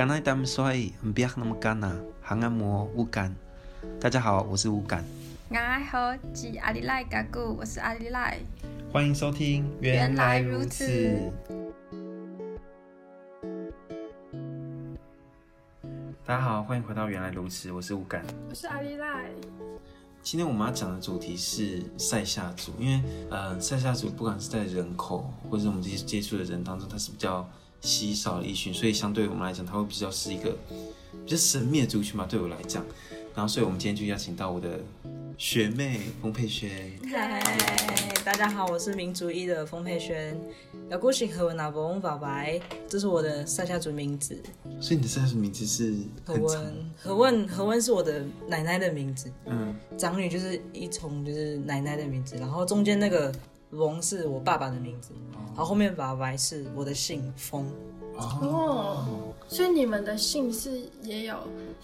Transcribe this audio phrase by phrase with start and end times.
[0.00, 0.72] 刚才他们说，
[1.14, 3.36] 不要那么干呐，还按摩乌干。
[4.00, 5.04] 大家好，我是乌干。
[5.50, 8.38] 大家好，是阿里赖嘎古，我是阿里赖。
[8.90, 11.30] 欢迎收听，原来如此。
[16.24, 19.26] 大家好，欢迎回到原来如此，我是乌干，我是阿里赖。
[20.22, 27.46] 今天我们要讲的主题是塞夏族，因为呃，塞夏族不管是在人口或者是我们这些接触的人当中，它是比较
[27.80, 30.56] 稀少的一群，所以相对于我们来讲，它会比较是一个
[31.24, 32.26] 比较神秘的族群嘛。
[32.28, 32.84] 对我来讲，
[33.34, 34.80] 然后所以我们今天就邀请到我的
[35.38, 36.92] 学妹丰沛轩。
[37.10, 37.42] 嗨，
[38.22, 40.38] 大家好，我是民族一的丰沛轩。
[40.90, 44.36] 要过去和文拿伯翁宝白，这是我的赛夏族名字。
[44.80, 49.32] 所以你的赛夏族名字是何文，何文，何文是我的奶奶的名字。
[49.46, 53.32] 嗯，长女就是一从，就是奶奶的名字，然后中间那个。
[53.70, 55.12] 龙是我爸爸的名字，
[55.54, 57.70] 然后后面把白是我的姓风。
[58.16, 61.34] 哦，所以你们的姓氏也有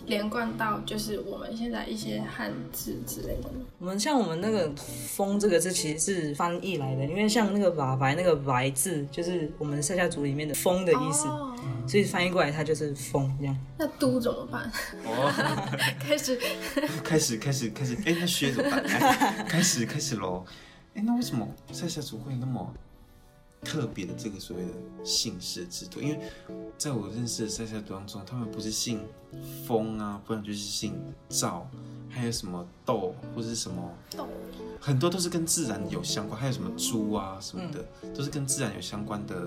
[0.04, 3.48] 连贯到，就是我们现在一些汉字之类的。
[3.78, 11.56] 我们像我们那个“风”这个字其实是翻译来的，因为像那个宝白那个“白”字，就是我们赛夏族里面的“风”的意思，哦、
[11.88, 13.56] 所以翻译过来它就是“风”这样。
[13.78, 14.70] 那“都”怎么办？
[15.06, 15.32] 哦，
[15.98, 16.36] 开始，
[17.02, 18.84] 开始，开始，开始，哎，那“薛”怎么办？
[19.48, 20.44] 开始，开始喽。
[20.96, 22.72] 哎，那为什么塞夏族会那么
[23.62, 24.70] 特别的这个所谓的
[25.04, 26.00] 姓氏制度？
[26.00, 26.18] 因为
[26.78, 29.00] 在我认识的塞夏族当中，他们不是姓
[29.66, 30.94] 风啊，不然就是姓
[31.28, 31.68] 赵，
[32.08, 34.26] 还有什么豆或者是什么豆，
[34.80, 39.46] 很多都是跟自然有相关，还有什么猪啊什么的，嗯、都是跟自然有相关的，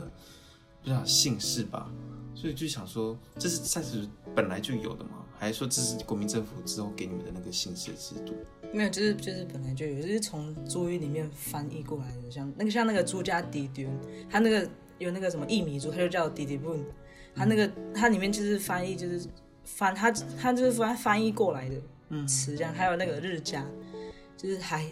[0.84, 1.90] 不知道姓氏吧？
[2.36, 5.26] 所以就想说，这是塞夏族本来就有的吗？
[5.40, 8.34] 还是说这是国民政府之后给你们的那个姓氏制度？
[8.74, 13.90] 没有，就是就是本来就有，就是从珠语里面翻译过来的，像那个像那个朱家迪丢，
[14.30, 16.76] 他那个有那个什么薏米族，他就叫迪迪布，
[17.34, 19.26] 他那个他里面就是翻译就是
[19.64, 23.66] 翻他他就是翻翻译过来的词这样，还有那个日家，
[24.42, 24.86] 就是海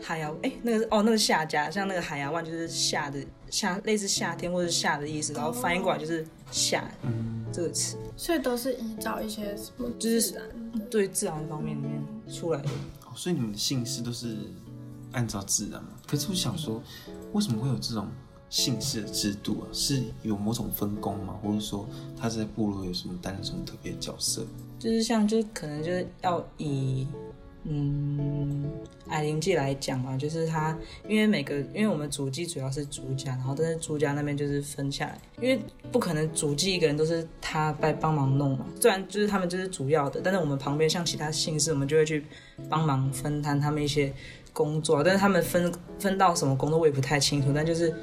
[0.00, 3.18] 海洋哎那个哦那个夏家，像那个海洋湾就是夏的
[3.50, 10.40] 夏类似夏天或者夏的意思，然后翻译过来就是夏嗯这个词，所以都是依照一些什么就是
[10.88, 12.00] 对自然方面里面
[12.32, 12.68] 出来的。
[13.16, 14.36] 所以你们的姓氏都是
[15.10, 15.90] 按照自然嘛？
[16.06, 16.80] 可是我想说，
[17.32, 18.06] 为什么会有这种
[18.48, 19.66] 姓氏的制度啊？
[19.72, 21.36] 是有某种分工吗？
[21.42, 21.84] 或者说
[22.16, 24.46] 他在部落有什么担任什么特别的角色？
[24.78, 27.08] 就是像，就是可能就是要以
[27.68, 28.70] 嗯
[29.08, 30.76] 矮灵祭来讲嘛，就是他
[31.08, 38.66] 因为每个因为我们主祭主要是朱家，然后但是朱家那边就是分下来，因为不可能主祭一个人都是他在帮忙弄嘛。
[38.80, 42.24] 虽然就是他们就是主要的，但是我们旁边像其他姓氏，我们就会去。
[42.68, 44.12] 帮忙分摊他们一些
[44.52, 47.94] 工作，但是他们分分到什么工作我也不太清楚，但就是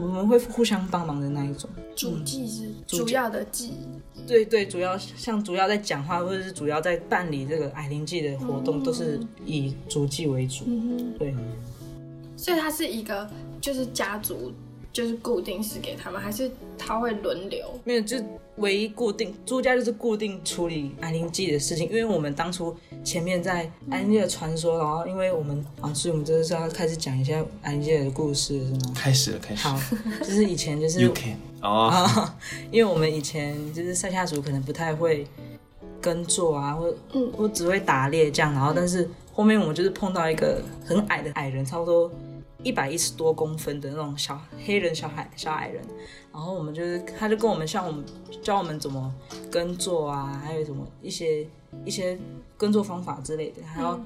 [0.00, 1.68] 我们会互相帮忙的那一种。
[1.94, 3.72] 主祭是主要的祭，
[4.26, 10.64] 对对，主要像主要在讲话或者是主要在办理这个矮灵祭的活动，都是以主祭为主。
[10.66, 11.34] 嗯、对，
[12.36, 13.28] 所以它是一个
[13.60, 14.52] 就是家族。
[14.92, 17.64] 就是固定是给他们，还是他会轮流？
[17.84, 18.16] 没有，就
[18.56, 21.88] 唯一固定朱家就是固定处理安灵祭的事情。
[21.88, 28.92] 因为我们当初前面在安灵记的传说，然后因为我们啊，所以我们这是要开始讲一下安灵记的故事，是吗？
[28.94, 29.74] 开始了，开始了。
[29.74, 29.80] 好，
[30.20, 32.28] 就是以前就是， You can 哦、oh.
[32.70, 35.26] 因为我们以前就是赛夏族可能不太会
[36.00, 42.10] 耕作啊，或嗯，或只会打猎这样，然后但是后面我们就是碰到一个很矮的矮人，差不多。
[42.62, 45.82] 一百一十多公分的那种小黑人小矮小矮人，
[46.32, 48.04] 然后我们就是，他就跟我们像我们
[48.42, 49.12] 教我们怎么
[49.50, 51.46] 耕作啊，还有什么一些
[51.84, 52.18] 一些
[52.56, 54.00] 耕作方法之类的，还有，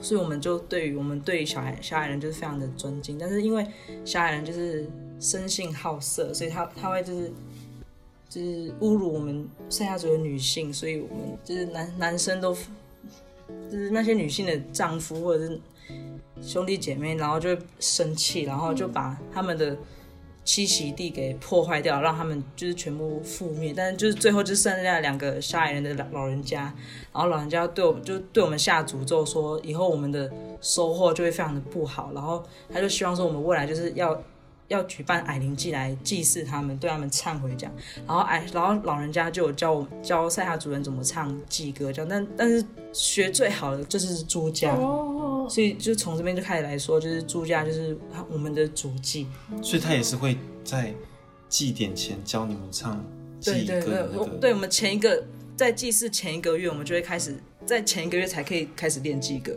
[0.00, 3.66] 所以我们就对于我们对于小矮小矮人就是非常的尊敬，但是因为
[4.04, 4.86] 小矮人就是
[5.18, 7.32] 生性好色，所以他他会就是
[8.28, 15.58] 就是侮辱我们赛夏族的女性，所以我们就是男男生都就是那些女性的丈夫或者是。
[16.42, 19.76] 兄弟姐妹，然后就生气，然后就把他们的
[20.44, 23.72] 栖息地给破坏掉，让他们就是全部覆灭。
[23.76, 26.72] 但是就是最后就剩下两个沙矮人的老老人家，
[27.12, 32.12] 然后老人家对我们就对我们下诅咒说，以后我们的收获就会非常的不好。
[32.14, 34.20] 然后他就希望说，我们未来就是要。
[34.68, 37.72] 要举办矮灵祭来祭祀他们，对他们忏悔这样。
[38.04, 42.08] 然后矮，然后老人家就有教我教赛夏族人怎么唱祭歌这样。
[42.08, 44.74] 但但是学最好的就是朱家，
[45.46, 47.96] 哦、所以就从这边就开始来说，就是朱家就是
[48.30, 49.26] 我们的主祭。
[49.62, 50.94] 所以他也是会在
[51.48, 53.02] 祭典前教你们唱
[53.40, 53.86] 祭歌的、那个。
[53.86, 55.24] 对对对，对我们前一个
[55.56, 57.34] 在祭祀前一个月，我们就会开始
[57.64, 59.56] 在前一个月才可以开始练祭歌。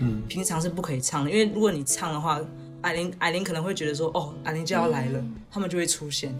[0.00, 2.40] 嗯，平常是不可以唱的，因为如果你唱的话。
[2.82, 6.32] 矮灵矮灵可能会觉得说，哦，矮灵就要来了，嗯、他们就会出现。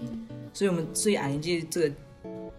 [0.55, 1.95] 所以，我们所以矮灵祭这个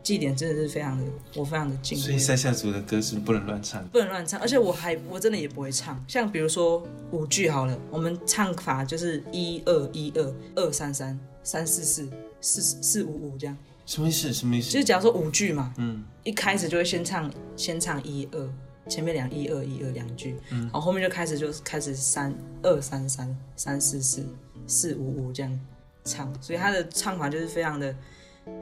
[0.02, 1.04] 祭典真的是非常的，
[1.36, 2.04] 我非常的敬畏。
[2.04, 6.04] 所以塞夏族的歌是不能乱唱，不能乱唱，而且我还我真的也不会唱。
[6.08, 6.82] 像比如说
[7.12, 12.10] 五句好了，我们唱法就是一二一二二三三三四四
[12.42, 13.56] 四四五五这样。
[13.86, 14.32] 什么意思？
[14.32, 14.72] 什么意思？
[14.72, 18.50] 就是假如说五句嘛，嗯，一开始就会先唱先唱一二，
[18.88, 24.26] 前面两一二一二两句，嗯，然后后面就开始就开始三二三三三四四
[24.66, 25.60] 四五五这样
[26.06, 27.94] 唱，所以他的唱法就是非常的。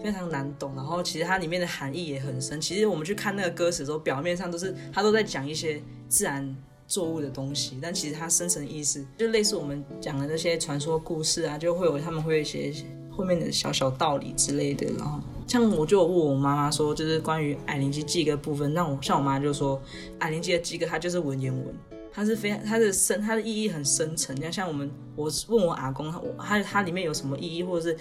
[0.04, 2.62] 非常难懂，然后其实它里面的含义也很深。
[2.62, 6.56] 其实我们去看那个歌词的时候，表面上都是他都在讲一些自然
[6.88, 12.72] 作物的东西，但其实它深层意思就类似我们讲的那些传说故事啊，就会有他们会有一些
[13.10, 14.86] 后面的小小道理之类的。
[14.98, 19.82] 然后像我就问我妈妈说，就是关于矮灵祭祭歌部分，那我像我妈就说，
[20.20, 21.76] 矮灵祭的祭歌它就是文言文，
[22.14, 24.40] 它是非常它的深，它的意义很深沉。
[24.40, 27.98] 像像我们我问我阿公，他它里面有什么意义，或者是。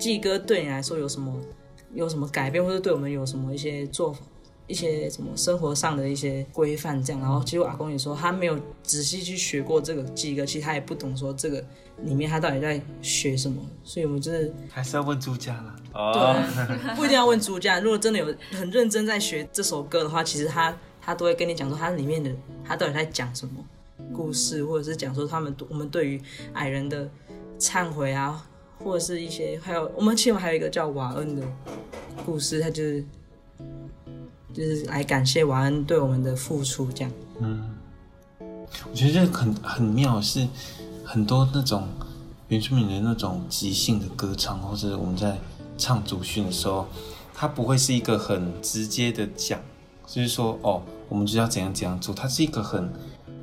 [0.00, 1.32] 祭歌对你来说有什么
[1.94, 4.20] 有什么改变，或者对我们有什么一些做法，
[4.66, 7.20] 一些什么生活上的一些规范这样。
[7.20, 11.62] 然后其实我阿公也说，他没有仔细去学过这个祭歌，其实他也不懂说这个
[12.02, 13.60] 里面他到底在学什么。
[13.84, 15.76] 所以我们就是还是要问朱家了。
[15.92, 17.80] 对，不一定要问朱家。
[17.80, 22.30] 如果真的有很认真在学这首歌的话，其实他他都会跟你讲说，他里面的
[22.64, 23.54] 他到底在讲什么
[24.14, 27.10] 故事，或者是讲说他们我们对于矮人的
[27.58, 28.46] 忏悔啊。
[28.82, 31.42] 或者是一些，还有我们其实还有一个叫瓦恩的
[32.24, 33.04] 故事，他就是
[34.54, 37.12] 就是来感谢瓦恩对我们的付出，这样。
[37.40, 37.76] 嗯，
[38.90, 40.48] 我觉得这很很妙，是
[41.04, 41.86] 很多那种
[42.48, 45.38] 原住民的那种即兴的歌唱，或者我们在
[45.76, 46.88] 唱祖训的时候，
[47.34, 49.60] 它不会是一个很直接的讲，
[50.06, 52.90] 就是说哦，我们就要怎样怎样做，它是一个很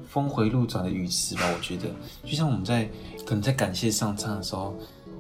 [0.10, 1.44] 峰回路转的语词吧？
[1.56, 1.88] 我觉得，
[2.26, 2.90] 就像我们在
[3.24, 4.76] 可能在感谢上唱的时候。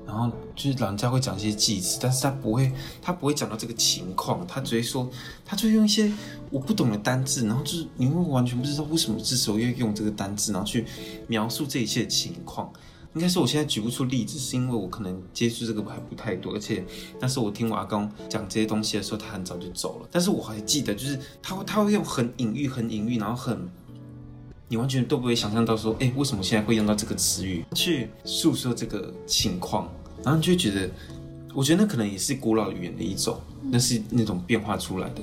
[0.08, 2.72] 然后就是老人家会讲一些祭词，但是他不会，
[3.02, 5.08] 他不会讲到这个情况，他只会说，
[5.44, 6.10] 他就用一些
[6.50, 10.86] 我不懂的单字，然后就是你会完全不知道为什么这时候要用这个单字，然后去
[11.28, 12.72] 描述这一切的情况。
[13.14, 16.86] 应该说我现在举不出例子，是因为我可能接触这个还不太多，而且
[17.20, 23.70] 那时候我听我阿公讲这些东西的时候，他很早就走了，但是我还记得，就是他会他会用很隐喻、很隐喻，然后很。
[24.70, 29.90] 你完全都不会想象到说，哎，为什么现在会用到这个词语去诉说这个情况？
[30.24, 30.90] 然后你就觉得，
[31.54, 33.40] 我觉得那可能也是古老语言的一种，
[33.72, 35.22] 那是那种变化出来的。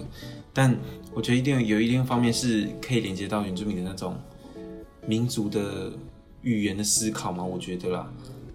[0.53, 0.75] 但
[1.13, 4.17] 我觉得一定有一定方面是可以连接到原住民的那种
[5.07, 5.93] 民族的
[6.41, 8.11] 语言的思考嘛，我觉得啦。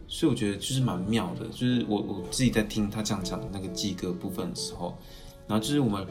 [0.08, 4.98] 所以我觉得就是蛮妙的，就是我我自己在听他这样讲的那个祭歌部分的时候，
[5.48, 6.04] 然后就是我们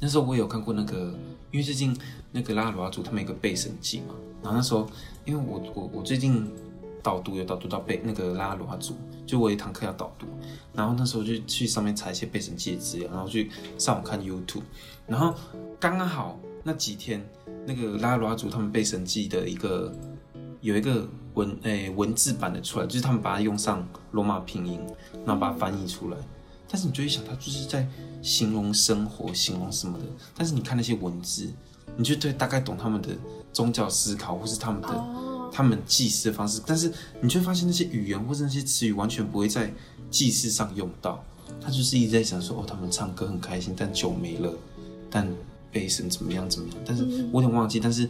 [0.00, 1.14] 那时候我也有看过那个。
[1.52, 1.96] 因为最近
[2.34, 4.88] 那个拉鲁阿族他们有个背神记嘛，然后那时候
[5.24, 6.50] 因为我我我最近
[7.00, 10.26] 导读有导读到背那个拉鲁阿族，就我一堂课要导读，
[10.72, 14.62] 然后那时候就去上面查一些背神记的资料，然后去上网看 YouTube，
[15.06, 15.32] 然后
[15.78, 17.24] 刚刚好那几天
[17.64, 19.94] 那个拉鲁阿族他们背神记的一个
[20.60, 24.80] 有一个文诶、文字版的出来，就是他们把它用上罗马拼音，
[25.24, 26.16] 然后把它翻译出来。
[26.66, 27.86] 但是你就会想，他就是在
[28.22, 30.04] 形容生活，形容什么的。
[30.34, 31.48] 但是你看那些文字，
[31.96, 33.08] 你就对大概懂他们的
[33.52, 35.52] 宗教思考，或是他们的、oh.
[35.52, 36.60] 他们祭祀的方式。
[36.66, 39.72] 但是你就会发现那些语言或者那些词语完全不会在
[40.10, 41.24] 祭祀上用到。
[41.60, 44.52] 他就是一直在想说，哦，他们唱歌很开心，但酒没了，
[45.10, 45.28] 但
[45.70, 46.76] 悲神怎么样怎么样。
[46.84, 48.08] 但是我有点忘记，但是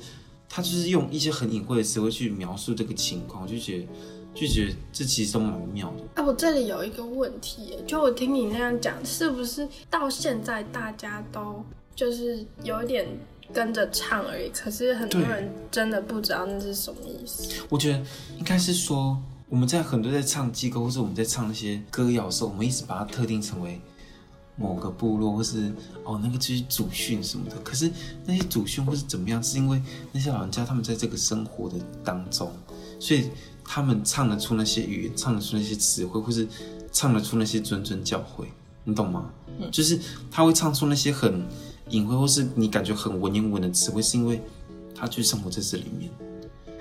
[0.49, 3.87] 他就是用一些很隐晦的词汇去描述这个情况，我就觉得。
[4.35, 6.03] 就觉得这其实都蛮妙的。
[6.17, 11.65] 哎、啊，我这里有一个问题，就我听你那样讲，是不是到现在大家都
[11.95, 13.07] 就是有一点
[13.53, 14.49] 跟着唱而已？
[14.51, 17.63] 可是很多人真的不知道那是什么意思。
[17.69, 17.99] 我觉得
[18.39, 19.17] 应该是说，
[19.49, 23.81] 我们在很多在唱祭歌，或是我们在唱那些歌谣的时候，我们一直把它特定成为
[24.57, 25.73] 某个部落，或是
[26.05, 27.57] 哦那个就是祖训什么的。
[27.61, 27.91] 可是
[28.25, 29.83] 那些祖训或是怎么样，是因为
[30.13, 32.51] 那些老人家他们在这个生活的当中，
[33.01, 33.31] 所以。
[33.67, 36.47] 他们唱得出那些语言，唱得出那些词汇，或是
[36.93, 38.45] 唱得出那些谆谆教诲，
[38.85, 39.31] 你懂吗？
[39.59, 39.99] 嗯，就是
[40.31, 41.47] 他会唱出那些很
[41.91, 44.41] 隐晦，或是你感觉很文言文的词汇，是因为
[44.95, 46.11] 它去生活在这里面。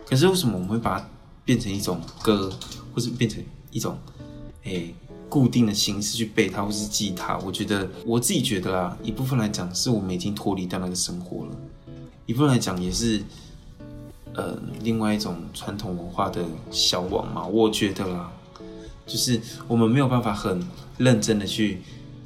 [0.05, 1.09] 可是为什么我们会把它
[1.45, 2.51] 变成一种歌，
[2.93, 3.97] 或是变成一种
[4.63, 4.93] 诶、
[5.29, 7.37] 固定的形式去背它，或是记它？
[7.39, 11.55] 我觉得我自己觉得啊，一部分来讲是我们已经脱离掉那个生活了，
[12.25, 13.21] 一部分来讲也是。
[14.35, 18.31] 呃，另外一种传统文化的消亡嘛，我觉得啦，
[19.05, 20.67] 就是我们没有办法很
[20.97, 21.83] 认真的去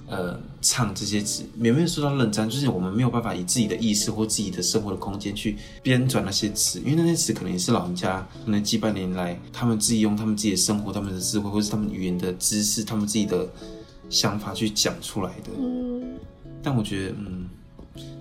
[0.07, 13.47] 呃唱这些词，也没有说到认真，就是我们没有办法以自己的意识或自己的生活的空间去编纂那些词，因为那些词可能也是老人家可能几百年来他们自己用他们自己的生活、他们的智慧，或是他们语言的知识、他们自己的
[14.09, 15.51] 想法去讲出来的。
[15.57, 16.17] 嗯，
[16.61, 17.49] 但我觉得，嗯，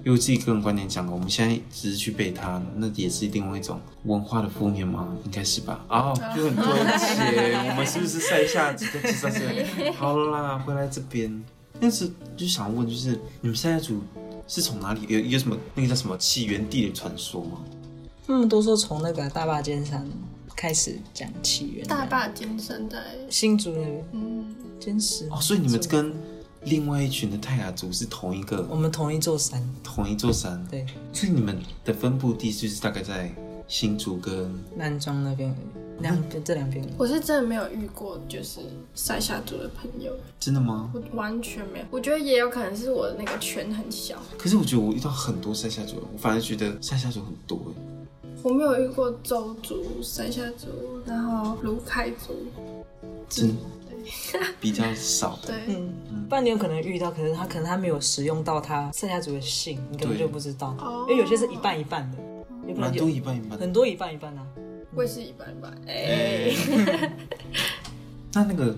[0.04, 5.08] 因为自己个人观点讲，我们现在只是去背它，那也是另外一种文化的负面吗？
[5.24, 5.84] 应该是吧？
[5.88, 6.64] 哦，就很多
[6.96, 9.90] 钱，我们是不是塞下这个知道是？
[9.92, 11.44] 好啦，回来这边，
[11.80, 14.00] 但是就想问，就是你们现在组
[14.46, 17.58] 是从哪里有有什么那个叫什么起源地的传说吗？
[18.26, 20.04] 他们都说从那个大坝尖山
[20.56, 21.86] 开始讲起源。
[21.86, 22.98] 大坝尖山在
[23.30, 25.28] 新竹那边，嗯，尖石。
[25.30, 26.12] 哦，所以你们跟
[26.64, 33.32] 另外一群的泰雅族是同一个，我们同一座山，同一座山，对，所以你们的分布地就是大概在
[33.68, 35.54] 新竹跟南庄那边，
[36.00, 36.86] 两边这两边。
[36.96, 38.60] 我是真的没有遇过，就是
[38.94, 40.12] 塞下族的朋友。
[40.38, 40.90] 真的吗？
[40.94, 41.84] 我完全没有。
[41.90, 44.16] 我觉得也有可能是我的那个圈很小。
[44.38, 47.82] 可是我觉得我遇到很多塞下族人，我反而觉得塞下族很多哎。
[48.42, 50.68] 我没有遇过周族、塞下族，
[51.04, 52.46] 然后卢凯族，
[53.28, 53.56] 真
[54.60, 55.48] 比较少的。
[55.48, 55.92] 对，嗯，
[56.28, 60.76] 不然你有可能遇到，可是他可能他没有使用到他剩下族的姓，你根本就不知道。
[61.08, 62.18] 因为有些是一半一半的，
[62.74, 64.46] 蛮多一半一半，很多一半一半啊。
[64.94, 65.72] 我也是一半一半。
[65.86, 66.50] 哎，
[68.32, 68.74] 那那个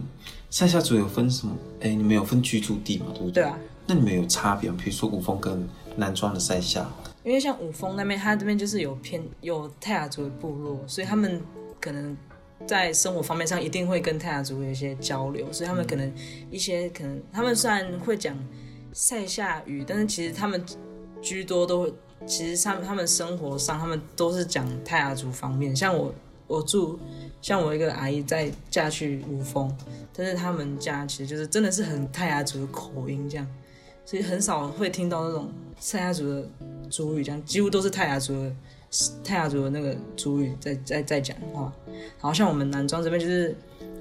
[0.51, 1.57] 赛夏族有分什么？
[1.81, 3.07] 哎，你们有分居住地吗？
[3.15, 3.43] 对不对？
[3.43, 3.59] 对啊。
[3.87, 4.77] 那你们有差别吗？
[4.83, 6.89] 比如说五峰跟南庄的赛夏。
[7.25, 11.41] 因为像五峰那边，他这边就是有偏有泰雅族的部落，所以他们
[11.79, 12.17] 可能
[12.67, 16.11] 在生活方面上一定会跟泰雅族有一些交流，所以他们可能
[16.51, 18.35] 一些可能他们虽然会讲
[18.93, 20.65] 塞夏语，但是其实他们
[21.21, 21.93] 居多都会，
[22.27, 25.75] 其实他们他们生活上他们都是讲泰雅族方面。
[25.75, 26.15] 像我
[26.47, 26.99] 我住
[27.41, 29.75] 像我一个阿姨在嫁去五峰，
[30.15, 33.47] 但是他们家其实就是真的是很泰雅族的口音这样，
[34.05, 35.49] 所以很少会听到那种
[35.91, 36.49] 泰雅族的。
[36.91, 38.57] 族语这样几乎都是泰雅族的，
[39.23, 41.71] 泰雅族的那个族语在在在讲话。
[41.87, 43.55] 然后像我们南庄这边就是，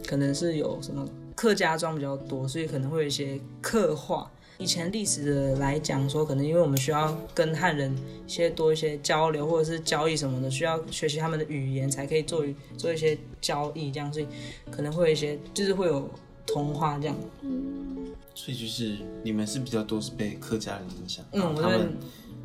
[0.07, 1.05] 可能是有什么
[1.35, 4.31] 客家庄比较多，所以可能会有一些客话。
[4.57, 7.95] 以前历史的来讲说，可能因为我们需要跟汉人
[8.25, 12.45] 一些多一些交流或者是交易什么的，需要学习他们的语言才可以做
[12.77, 14.27] 做一些交易这样，所以
[14.71, 16.09] 可能会有一些就是会有
[16.45, 17.15] 同化这样。
[17.41, 21.95] 嗯，所以就是你们是比较多是被客家人影响，嗯，他们。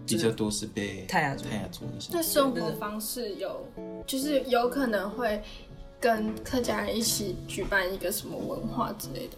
[0.05, 2.11] 比较多是被泰雅族，泰雅族影响。
[2.13, 3.65] 那生活方式有，
[4.05, 5.41] 就是有可能会
[6.01, 9.37] 跟客家人一起举办一个什么文化之类的。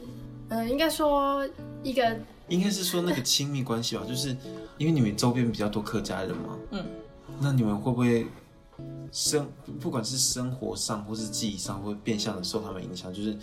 [0.49, 1.47] 嗯，应该说
[1.83, 2.16] 一个，
[2.49, 4.37] 应该是说那个亲密关系吧，就是
[4.79, 6.59] 因为你们周边比较多客家人嘛。
[6.71, 6.85] 嗯。
[7.41, 8.27] 那你们会不会
[9.11, 9.49] 生，
[9.81, 13.13] 不管是生活上或是记忆上，会变相的受他们影响？
[13.13, 13.37] 就是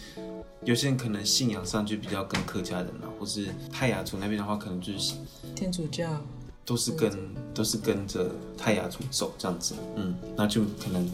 [0.63, 5.15] 有些人可能信仰上就比较跟客家人啊，或是泰雅族那边的话，可能就是
[5.55, 6.21] 天主教。
[6.71, 7.11] 都是跟
[7.53, 11.05] 都是跟着泰雅族走这样子，嗯，那就可能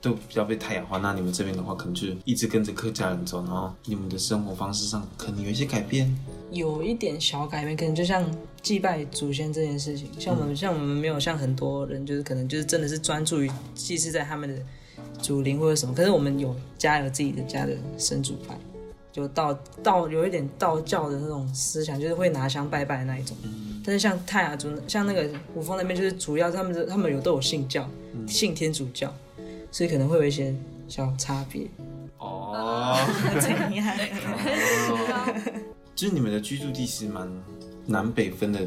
[0.00, 0.96] 都比较被泰雅化。
[0.96, 6.10] 那你们这边的话，可能就一直跟着客家人走，然后你们的生活方式上可能有一些改变，
[6.50, 8.24] 有一点小改变，可能就像
[8.62, 14.62] 祭拜祖先这件事情，像我们、嗯、像我们没有像很多人，就是可能就是真的是专注于祭祀在他们的
[15.20, 18.58] 祖灵或者什么，可是我们有家有自己的家的神主牌，
[19.12, 19.52] 就道
[19.82, 23.36] 道有一点道教的那种思想，就是会拿香拜拜的那一种。
[23.42, 29.12] 嗯但是像泰雅族，像那个五峰那边，就是主要他们他们有都有信教，嗯、信天主教，
[29.70, 30.54] 所以可能会有一些
[30.88, 31.66] 小差别。
[32.18, 32.96] 哦，
[33.40, 34.10] 最厉害？
[35.94, 37.28] 就是你们的居住地是蛮
[37.86, 38.60] 南北分的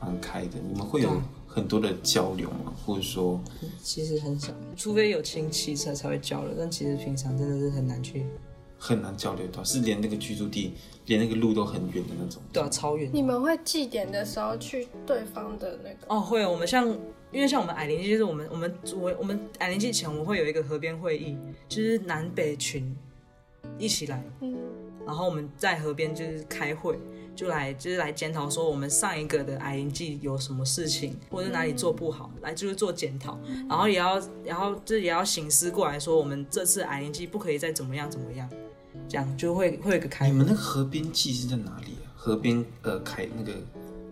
[0.00, 2.72] 蛮开的，你们会有很多的交流吗？
[2.84, 3.40] 或者说，
[3.82, 8.24] 其实很少，除非有亲戚才才会交流，但其实平常真的是很难去。
[8.78, 10.74] 很难交流到，是连那个居住地，
[11.06, 12.42] 连那个路都很远的那种。
[12.52, 13.10] 对啊，超远。
[13.12, 15.98] 你们会祭典的时候去对方的那个？
[16.08, 16.50] 哦，会哦。
[16.50, 16.86] 我们像，
[17.32, 21.36] 因为像我们矮灵祭，就是我们我们我我们矮灵祭前，我们会有一个河边会议，
[21.68, 22.94] 就是南北群
[23.78, 24.56] 一起来，嗯，
[25.06, 26.98] 然后我们在河边就是开会，
[27.34, 38.48] 就来就是来检讨说我们上一个的矮灵祭有什么事情，或者哪里做不好，嗯、来就是做检讨，然后也要然后这也要醒思过来说，我们这次矮灵祭不可以再怎么样怎么样。
[39.08, 40.28] 这样就会会有个开。
[40.28, 42.12] 你们那个河边祭是在哪里啊？
[42.16, 43.52] 河边呃开那个，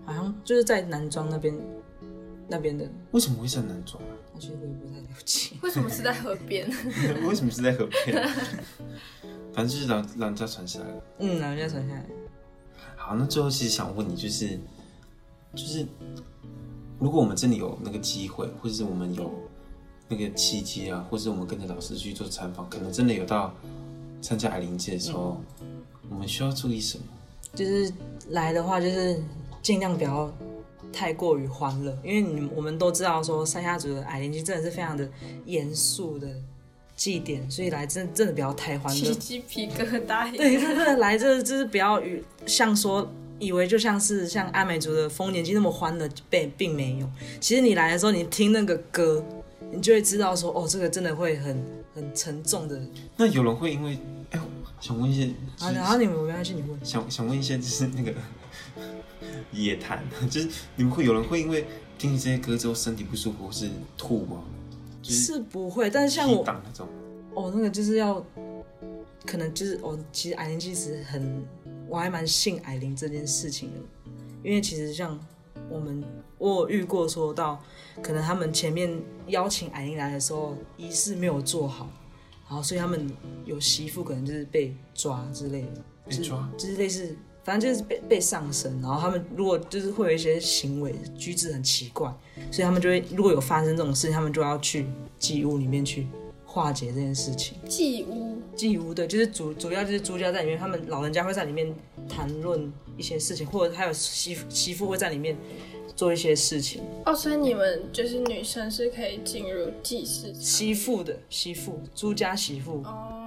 [0.05, 1.55] 好像就是在南庄那边
[2.49, 2.89] 那边的。
[3.11, 4.15] 为什么会在南庄啊？
[4.39, 5.57] 其实我也不太了解。
[5.63, 6.69] 为什么是在河边？
[7.27, 8.29] 为什么是在河边？
[9.53, 11.03] 反正就是老老人家传下来的。
[11.19, 12.07] 嗯，老人家传下来。
[12.97, 14.59] 好，那最后其实想问你，就是
[15.55, 15.87] 就是，
[17.01, 19.33] 如果我们真的有那个机会，或者是我们有
[20.09, 23.53] 那个契机啊，或者是我们跟着老师去做参访，可能真的有到。
[24.25, 25.66] 参加矮灵祭的时候，嗯、
[26.09, 27.04] 我们需要注意什么？
[27.54, 27.93] 就是
[28.31, 29.21] 来的话，就是
[29.61, 30.33] 尽量不要
[30.90, 35.07] 太过于欢乐，因为你我们都知道说，赛夏族的矮灵祭真的是非常的
[35.45, 36.26] 严肃的
[36.97, 40.35] 祭典，所以来真的真的不要太欢乐，起鸡皮疙瘩。
[40.35, 43.07] 对，真的来这就是不要与像说
[43.38, 47.07] 以为就像是像阿美族的丰年祭那么欢乐，并并没有。
[47.40, 49.23] 其实你来的时候，你听那个歌，
[49.71, 51.64] 你就会知道说，哦，这个真的会很
[51.95, 52.81] 很沉重的。
[53.16, 53.99] 那有人会因为，哎，
[54.85, 56.85] 想问一些，啊，然后你们没关系，你问。
[56.85, 58.12] 想想问一些，就是那个
[59.50, 61.64] 野谈，就是你们会有人会因为
[61.97, 64.45] 听这些歌之后身体不舒服或是吐吗？
[65.03, 66.45] 是不会，但是像我
[67.33, 68.23] 哦，那个就是要，
[69.25, 71.43] 可能就是哦，其实矮灵其实很，
[71.88, 73.81] 我还蛮信矮灵这件事情的，
[74.43, 75.19] 因为其实像
[75.71, 76.05] 我们
[76.37, 77.59] 我有遇过说到，
[78.03, 78.95] 可能他们前面
[79.29, 81.88] 邀请矮灵来的时候仪式没有做好，
[82.49, 83.11] 然后所以他们
[83.45, 87.17] 有媳妇可能就是被抓之类的，被抓，就是类似。
[87.43, 92.09] 反正就是被被上身，然后他们如果就是会有一些行为举止很奇怪，
[92.51, 94.87] 所以他们就会如果有发生这种事情，他们就要去
[95.19, 96.07] 祭屋里面去
[96.47, 97.59] 化解这件事情。
[97.69, 101.71] 祭屋，祭屋对，就是主主要就是朱家在里面，他们老人家会在里面
[102.09, 105.37] 谈论一些事情，或者还有媳媳妇会在里面
[105.95, 106.83] 做一些事情。
[107.05, 112.83] 哦，所以你们就是女生是可以进入祭祀媳妇的媳妇，朱家媳妇。
[112.85, 113.21] 哦。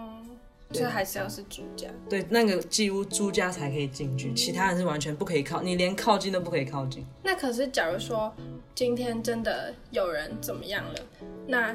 [0.70, 7.06] 这还是要是朱家，对，那个祭屋朱家才可以进去，其他人是完全不可以靠，你连靠近都不可以靠近。
[7.24, 8.36] 那可是，假如说
[8.76, 11.00] 今天真的有人怎么样了，
[11.48, 11.74] 那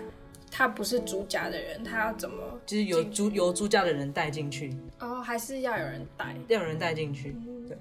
[0.51, 2.37] 他不是朱家的人，他要怎么？
[2.67, 4.77] 就是由朱由朱家的人带进去。
[5.01, 7.35] 哦，还是要有人带，要有人带进去。
[7.67, 7.79] 对。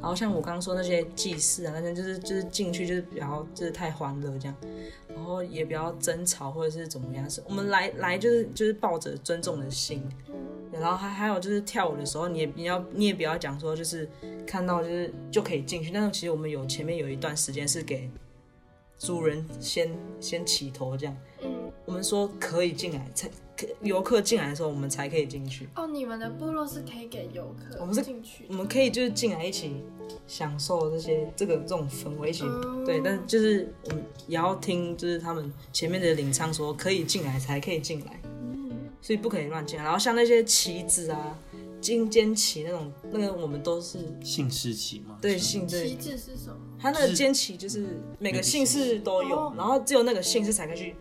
[0.00, 4.54] 然后像我刚刚说那些祭祀啊，那些就是就是进去就是比较就是太欢乐这样，
[5.08, 10.02] 然后也不要争吵或者是怎么样，是我们来来就是就是抱着尊重的心。
[10.70, 14.08] 然后还还有就是跳舞的时候，你也你要你也不要讲说就是
[14.46, 18.08] 看到就是就可以进去，但是其实我们有前面有一段时间是给
[18.98, 21.16] 主人先先起头这样，
[21.88, 23.30] 我们说可以进来才
[23.80, 25.66] 游客进来的时候我们才可以进去。
[25.74, 29.82] 哦，你们的部落是可以给游客，我们是进去，我们可以就是进来一起
[30.26, 38.20] 享受这些这个这种氛围一起，嗯，对，但是就是我们也要听就是他们前面的领唱说可以进来才可以进来。
[39.00, 41.38] 所以不可以乱进，然后像那些旗子啊、
[41.80, 45.16] 金尖旗那种，那个我们都是姓氏旗吗？
[45.22, 45.88] 对，姓氏。
[45.88, 46.56] 旗子是什么？
[46.80, 47.86] 它那个尖旗就是
[48.18, 50.96] 每个姓氏都有，然后只有那个姓氏才可以去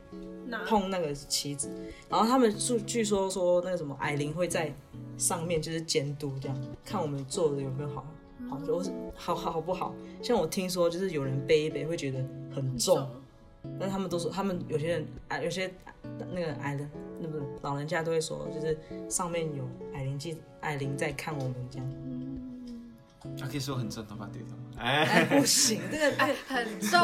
[0.67, 1.69] 碰那个棋子。
[2.09, 4.73] 然后他们据据说说那个什么矮灵会在
[5.17, 8.05] 上面就是监督这样，看我们做的有没有好，
[8.49, 9.93] 好就是好好好不好。
[10.21, 12.19] 像我听说就是有人背一背会觉得
[12.53, 13.07] 很重，
[13.79, 15.71] 但他们都说他们有些人矮有些。
[16.33, 16.87] 那个矮的，
[17.19, 18.77] 那个老人家都会说，就是
[19.09, 21.87] 上面有矮灵记，矮灵在看我们这样。
[23.39, 24.55] 他可以说很重，头发对头。
[24.77, 26.99] 哎，不行，这个哎很重，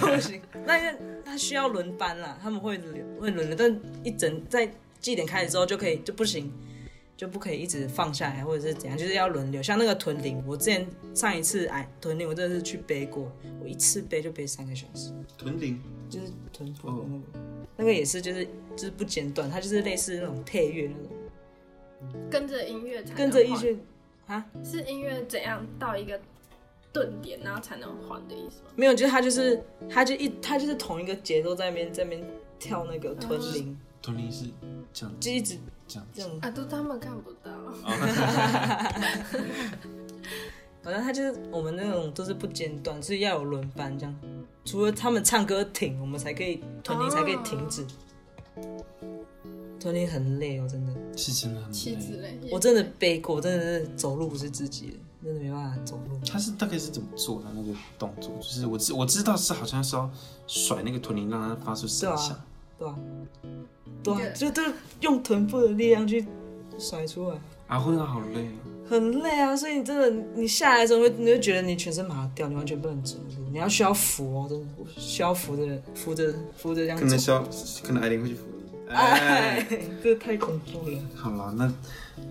[0.00, 0.40] 不行。
[0.64, 6.52] 那个他需要轮班啦，他们会轮会轮的，但一整在祭典开始之后就可以就不行，
[7.16, 9.62] 就不可以一直放下来或者是怎样，就是要轮流。
[9.62, 15.12] 像那个屯灵，我之前上一次哎屯灵，我真的是去背过，我一次背就背三个小时。
[15.36, 17.38] 屯灵就是屯部的那个。
[17.38, 17.42] Oh.
[17.78, 18.42] 那个也是，就是
[18.74, 23.76] 就是不间断，它就是类似那种配乐那种，跟着音乐才跟着音乐
[24.26, 24.44] 啊？
[24.64, 26.20] 是音乐怎样到一个
[26.92, 28.70] 顿点，然后才能换的意思吗？
[28.76, 32.24] 没有，就是它就是它就一它就是同一个节奏在那边在那边
[32.58, 34.46] 跳那个屯铃，屯铃是
[34.92, 37.50] 这样，就一直这样这样啊，都他们看不到。
[40.82, 44.14] 反正他就是我们那种都是不间断，所以要有轮班这样。
[44.64, 47.84] 除了他们唱歌停，我们才可以屯铃才可以停止。
[49.86, 50.92] 屯灵很累哦，真的。
[51.16, 51.72] 是真的很
[52.20, 52.50] 累。
[52.50, 56.18] 我真的背过，真的是走路不是自己的，真的没办法走路。
[56.28, 58.36] 他是大概是怎么做的那个动作？
[58.38, 60.10] 就是我知我知道是好像是要
[60.48, 62.36] 甩那个臀铃，让它发出声响。
[62.76, 62.96] 对啊，
[64.02, 64.62] 对啊，就就
[65.02, 66.26] 用臀部的力量去
[66.78, 67.38] 甩出来。
[67.68, 68.52] 啊，会啊，好累啊。
[68.88, 76.98] 很累啊，所以你真的，你下来的时候，你会觉得你全身麻掉，你完全不能走路，你要需要扶哦，真的需要扶着扶着扶着这样。
[76.98, 77.42] 可能需要，
[77.82, 78.42] 可能艾琳会去扶。
[78.88, 79.66] 哎，
[80.02, 80.98] 这太恐怖了。
[81.16, 81.72] 好了，那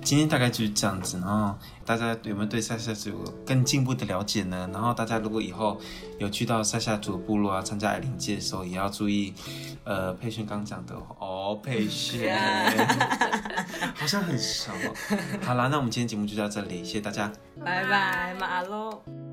[0.01, 4.69] 今天大概就是这样子，然后大家有没有对塞夏族有更进一步的了解呢？
[4.71, 5.79] 然后大家如果以后
[6.17, 9.33] 有去到塞夏族部落啊，参加矮灵祭的时候，也要注意，
[9.83, 12.29] 呃，佩瑄刚讲的哦，佩瑄，
[13.95, 14.71] 好像很熟。
[15.41, 17.31] 好了，那我们今天节目就到这里，谢谢大家，
[17.63, 19.24] 拜拜，马喽。